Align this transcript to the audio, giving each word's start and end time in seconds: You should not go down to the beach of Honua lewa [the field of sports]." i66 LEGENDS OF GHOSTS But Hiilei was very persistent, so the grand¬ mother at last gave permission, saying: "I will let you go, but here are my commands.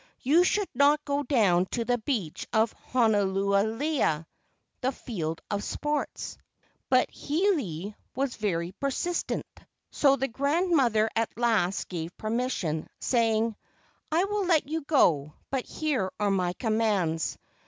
You 0.21 0.43
should 0.43 0.67
not 0.73 1.05
go 1.05 1.21
down 1.21 1.67
to 1.67 1.85
the 1.85 1.99
beach 1.99 2.47
of 2.51 2.73
Honua 2.91 3.21
lewa 3.23 4.25
[the 4.81 4.91
field 4.91 5.41
of 5.51 5.63
sports]." 5.63 6.39
i66 6.41 6.41
LEGENDS 6.41 6.43
OF 6.43 6.89
GHOSTS 6.89 6.89
But 6.89 7.11
Hiilei 7.91 7.95
was 8.15 8.35
very 8.37 8.71
persistent, 8.71 9.45
so 9.91 10.15
the 10.15 10.27
grand¬ 10.27 10.71
mother 10.71 11.07
at 11.15 11.29
last 11.37 11.87
gave 11.87 12.17
permission, 12.17 12.89
saying: 12.99 13.55
"I 14.11 14.23
will 14.23 14.47
let 14.47 14.67
you 14.67 14.81
go, 14.81 15.35
but 15.51 15.65
here 15.67 16.11
are 16.19 16.31
my 16.31 16.53
commands. 16.53 17.37